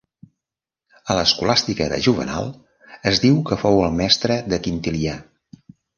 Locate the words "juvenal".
2.07-2.49